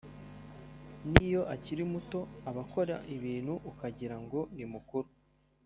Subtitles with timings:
[1.11, 2.19] niyo akiri muto
[2.49, 5.09] aba akora ibintu ukagira ngo ni mukuru